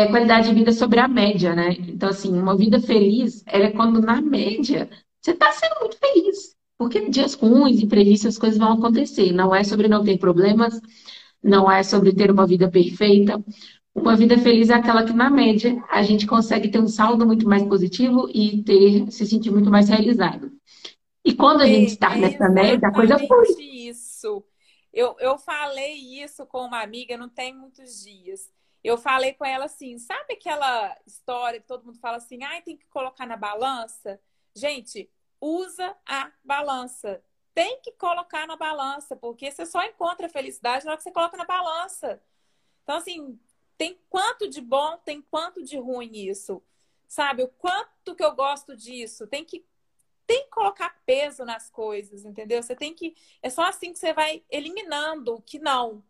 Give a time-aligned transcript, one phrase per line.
[0.00, 1.76] é qualidade de vida sobre a média, né?
[1.78, 4.88] Então, assim, uma vida feliz, ela é quando, na média,
[5.20, 6.56] você está sendo muito feliz.
[6.78, 9.32] Porque dias ruins, imprevistos, as coisas vão acontecer.
[9.32, 10.80] Não é sobre não ter problemas,
[11.42, 13.42] não é sobre ter uma vida perfeita.
[13.94, 17.46] Uma vida feliz é aquela que, na média, a gente consegue ter um saldo muito
[17.46, 20.50] mais positivo e ter, se sentir muito mais realizado.
[21.24, 23.46] E quando a gente está nessa média, a coisa foi.
[23.58, 24.42] Isso.
[24.92, 28.48] Eu, eu falei isso com uma amiga, não tem muitos dias.
[28.82, 32.76] Eu falei com ela assim: sabe aquela história que todo mundo fala assim, ah, tem
[32.76, 34.20] que colocar na balança?
[34.54, 37.22] Gente, usa a balança.
[37.54, 41.36] Tem que colocar na balança, porque você só encontra felicidade na hora que você coloca
[41.36, 42.22] na balança.
[42.82, 43.38] Então, assim,
[43.76, 46.62] tem quanto de bom, tem quanto de ruim isso.
[47.08, 47.42] Sabe?
[47.42, 49.26] O quanto que eu gosto disso.
[49.26, 49.64] Tem que
[50.26, 52.62] tem que colocar peso nas coisas, entendeu?
[52.62, 53.16] Você tem que.
[53.42, 56.04] É só assim que você vai eliminando o que não.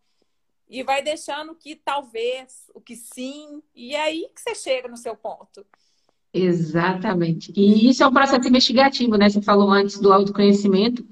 [0.71, 3.61] E vai deixando que talvez, o que sim.
[3.75, 5.65] E é aí que você chega no seu ponto.
[6.33, 7.51] Exatamente.
[7.53, 9.29] E isso é um processo investigativo, né?
[9.29, 11.05] Você falou antes do autoconhecimento.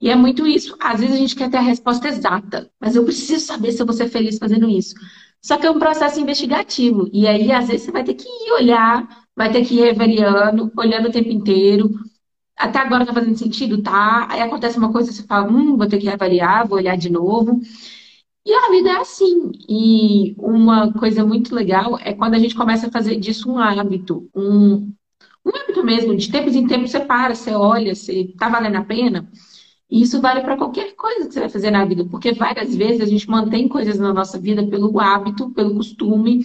[0.00, 0.76] E é muito isso.
[0.80, 3.86] Às vezes a gente quer ter a resposta exata, mas eu preciso saber se eu
[3.86, 4.96] vou ser feliz fazendo isso.
[5.40, 7.08] Só que é um processo investigativo.
[7.12, 10.72] E aí, às vezes, você vai ter que ir olhar, vai ter que ir avaliando,
[10.76, 11.90] olhando o tempo inteiro,
[12.56, 13.80] até agora tá fazendo sentido?
[13.82, 14.26] Tá.
[14.28, 17.60] Aí acontece uma coisa, você fala, hum, vou ter que avaliar, vou olhar de novo.
[18.46, 19.50] E a vida é assim.
[19.68, 24.30] E uma coisa muito legal é quando a gente começa a fazer disso um hábito,
[24.32, 24.92] um,
[25.44, 26.16] um hábito mesmo.
[26.16, 29.28] De tempos em tempos você para, você olha, você tá valendo a pena.
[29.90, 33.00] E isso vale para qualquer coisa que você vai fazer na vida, porque várias vezes
[33.00, 36.44] a gente mantém coisas na nossa vida pelo hábito, pelo costume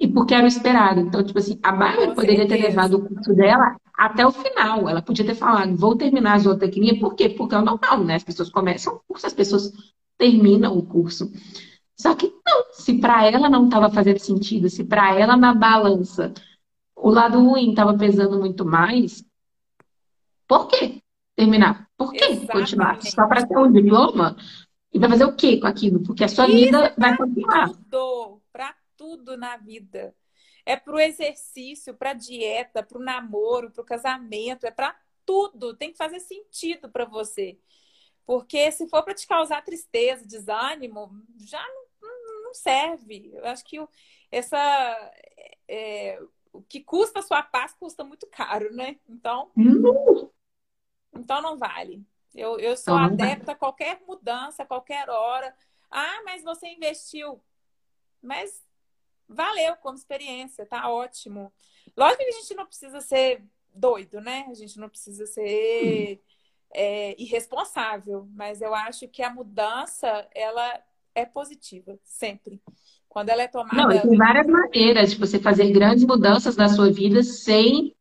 [0.00, 1.00] e porque era o esperado.
[1.00, 4.88] Então, tipo assim, a Bárbara poderia ter levado o curso dela até o final.
[4.88, 6.98] Ela podia ter falado, vou terminar a zootecnia.
[6.98, 7.28] Por quê?
[7.28, 8.14] Porque é o normal, né?
[8.14, 9.72] As pessoas começam o curso, as pessoas
[10.18, 11.30] terminam o curso.
[11.96, 16.32] Só que não, se para ela não estava fazendo sentido, se para ela na balança
[16.96, 19.24] o lado ruim estava pesando muito mais,
[20.48, 21.02] por que
[21.36, 21.88] terminar?
[21.96, 22.52] Por que Exatamente.
[22.52, 23.02] continuar?
[23.02, 24.36] Só para ter um diploma?
[24.92, 26.02] E vai fazer o quê com aquilo?
[26.02, 27.70] Porque a sua Isso vida vai continuar.
[28.52, 30.14] Para tudo na vida.
[30.64, 35.74] É para o exercício, para dieta, para o namoro, para o casamento, é para tudo.
[35.74, 37.58] Tem que fazer sentido para você.
[38.26, 41.62] Porque se for para te causar tristeza, desânimo, já
[42.00, 43.30] não, não serve.
[43.34, 43.78] Eu acho que
[44.30, 45.12] essa
[45.68, 46.20] é,
[46.52, 48.96] o que custa a sua paz custa muito caro, né?
[49.08, 50.30] Então, uhum.
[51.14, 52.02] então não vale.
[52.34, 55.54] Eu, eu sou então, adepta a qualquer mudança, a qualquer hora.
[55.90, 57.40] Ah, mas você investiu.
[58.22, 58.64] Mas
[59.28, 61.52] valeu como experiência, tá ótimo.
[61.96, 64.46] Lógico que a gente não precisa ser doido, né?
[64.48, 66.22] A gente não precisa ser
[66.74, 70.80] é, irresponsável, mas eu acho que a mudança, ela
[71.14, 72.60] é positiva, sempre.
[73.08, 73.76] Quando ela é tomada.
[73.76, 77.94] Não, tem várias maneiras de você fazer grandes mudanças na sua vida sem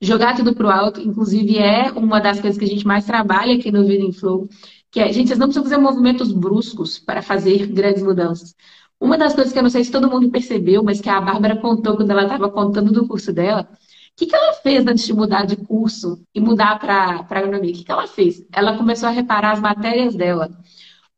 [0.00, 1.00] jogar tudo pro alto.
[1.00, 4.48] Inclusive, é uma das coisas que a gente mais trabalha aqui no Vida em Flow,
[4.90, 8.54] que é, gente, vocês não precisam fazer movimentos bruscos para fazer grandes mudanças.
[8.98, 11.56] Uma das coisas que eu não sei se todo mundo percebeu, mas que a Bárbara
[11.60, 13.68] contou quando ela estava contando do curso dela,
[14.16, 17.72] que, que ela fez antes de mudar de curso e mudar para agronomia?
[17.72, 18.46] O que, que ela fez?
[18.52, 20.50] Ela começou a reparar as matérias dela.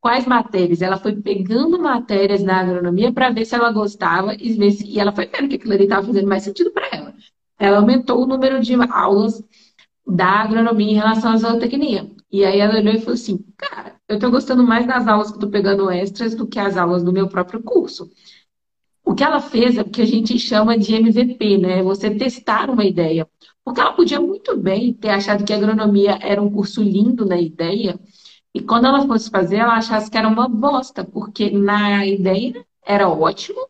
[0.01, 0.83] Quais matérias?
[0.83, 4.87] Ela foi pegando matérias na agronomia para ver se ela gostava e, ver se...
[4.87, 7.15] e ela foi vendo que aquilo ali estava fazendo mais sentido para ela.
[7.59, 9.43] Ela aumentou o número de aulas
[10.07, 12.11] da agronomia em relação à zootecnia.
[12.31, 15.39] E aí ela olhou e falou assim, cara, eu estou gostando mais das aulas que
[15.39, 18.11] tô pegando extras do que as aulas do meu próprio curso.
[19.07, 21.83] O que ela fez é o que a gente chama de MVP, né?
[21.83, 23.27] Você testar uma ideia.
[23.65, 27.99] Porque ela podia muito bem ter achado que agronomia era um curso lindo na ideia,
[28.55, 33.09] e quando ela fosse fazer, ela achasse que era uma bosta, porque na ideia era
[33.09, 33.61] ótimo,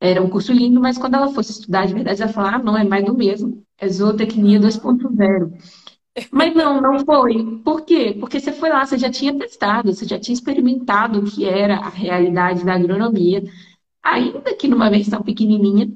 [0.00, 2.76] era um curso lindo, mas quando ela fosse estudar de verdade, ela falou: ah, não,
[2.76, 5.52] é mais do mesmo, é zootecnia 2.0.
[6.30, 7.58] Mas não, não foi.
[7.64, 8.16] Por quê?
[8.20, 11.76] Porque você foi lá, você já tinha testado, você já tinha experimentado o que era
[11.76, 13.42] a realidade da agronomia,
[14.02, 15.90] ainda que numa versão pequenininha,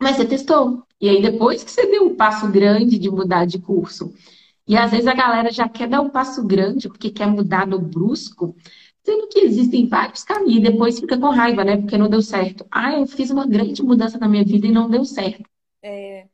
[0.00, 0.84] mas você testou.
[1.00, 4.12] E aí depois que você deu um passo grande de mudar de curso,
[4.66, 7.78] e às vezes a galera já quer dar um passo grande porque quer mudar no
[7.78, 8.54] brusco,
[9.04, 11.76] sendo que existem vários caminhos, e depois fica com raiva, né?
[11.76, 12.64] Porque não deu certo.
[12.70, 15.42] Ah, eu fiz uma grande mudança na minha vida e não deu certo.
[15.82, 16.26] É.